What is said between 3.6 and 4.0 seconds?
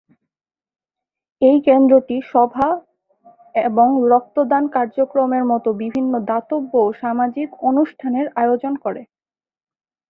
এবং